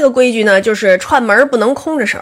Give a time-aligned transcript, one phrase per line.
[0.00, 2.18] 这个规矩呢，就是串门不能空着手。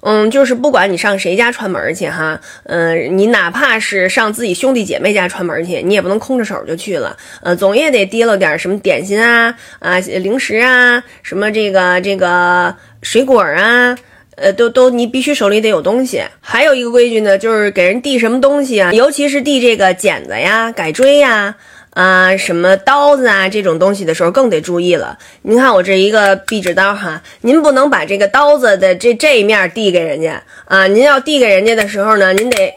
[0.00, 7.14] 嗯，就是不管你上谁家串门去哈，嗯，你哪怕是上自己兄弟姐妹家串门去，你也不能空着手就去了。
[7.42, 13.94] 呃，总也得提了点什么点心啊啊，零食啊，什么这个这个水果啊，
[14.36, 16.22] 呃，都都你必须手里得有东西。
[16.40, 21.54] 还有一个规矩呢，就是给人递什么东西啊，尤其是递这个剪子呀、改锥呀。
[21.94, 25.18] 啊，什么刀子啊，这种东西的时候更得注意了。
[25.42, 30.86] 您看我这一个壁纸刀哈，您不能把这个刀子的这这一面递给人家啊。
[30.86, 32.74] 您要递给人家的时候呢，您得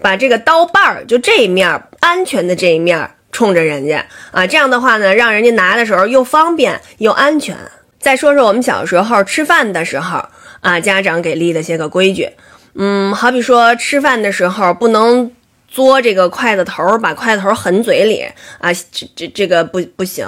[0.00, 4.46] 把这个刀把儿就这一面安全的这一面冲着人家啊。
[4.46, 7.54] 这样的话呢，让人家拿的时候又方便又安全。
[8.00, 10.24] 再说说我们小时候吃饭的时候
[10.60, 12.30] 啊，家长给立了些个规矩，
[12.74, 15.30] 嗯，好比说吃饭的时候不能。
[15.70, 18.24] 嘬这个筷子头，把筷子头含嘴里
[18.58, 20.26] 啊，这这这个不不行，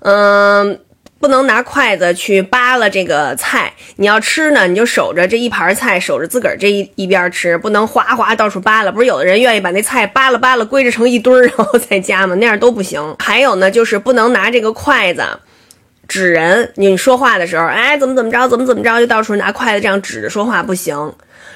[0.00, 0.80] 嗯，
[1.20, 3.72] 不能拿筷子去扒拉这个菜。
[3.96, 8.90] 你要吃呢，你就守着这一盘菜，守着自个儿这一一边吃，不能哗哗到处扒拉。
[8.90, 12.34] 不是有的人愿意把那菜扒拉扒拉归置成一堆儿，然后再夹吗？
[12.36, 13.14] 那样都不行。
[13.18, 15.22] 还有呢，就是不能拿这个筷子
[16.08, 16.72] 指人。
[16.76, 21.12] 你说话的时候，哎，怎么怎么着，怎么怎么着，就到处拿筷子这样指着说话不行。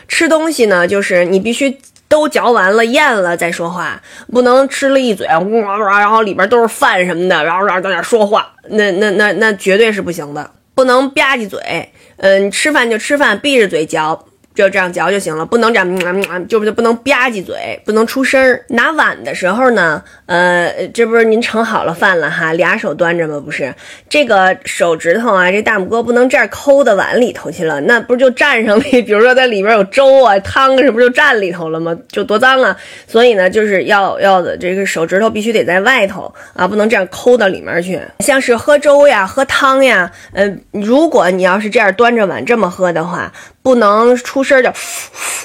[0.06, 1.78] 吃东西呢，就是你必须。
[2.13, 3.99] 都嚼完了咽了再说话，
[4.31, 14.27] 不能吃了一嘴，然后里边都是饭什么的，然后然后在那说话，那那那那绝对是不行的，不能吧唧嘴，嗯，吃饭就吃饭，闭着嘴嚼。
[14.55, 18.64] 就这样嚼就行了，不能这样，就是不能吧唧嘴，不能出声儿。
[18.69, 23.41] 拿碗的时候呢，呃，这不是您盛好了饭了哈，俩手端着吗？
[23.44, 23.75] 不是，
[24.09, 28.83] 这个手指头啊，这大拇哥不能这样抠到碗里头去了，那不就蘸上了？
[28.83, 31.97] 比如说在里边有粥啊、汤啊，是不是就蘸里头了吗？
[32.09, 32.77] 就多脏啊！
[33.06, 38.00] 所以呢，就是要要的这个手指头必须得在外头啊，不能这样抠到里面去。
[38.20, 43.33] 像是喝粥呀、喝汤呀，嗯，如果你要是这样端着碗这么喝的话。
[43.63, 44.73] 不能出声就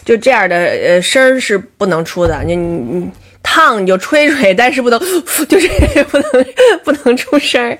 [0.03, 2.43] 就这样的呃声是不能出的。
[2.43, 3.09] 你你
[3.43, 4.99] 烫你就吹吹，但是不能
[5.47, 5.69] 就是
[6.05, 6.45] 不能
[6.83, 7.77] 不能出声儿。